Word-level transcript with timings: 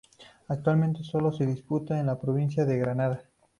Actualmente 0.47 1.03
sólo 1.03 1.31
se 1.31 1.45
disputa 1.45 1.99
en 1.99 2.07
la 2.07 2.19
provincia 2.19 2.65
de 2.65 2.75
Granada. 2.79 3.21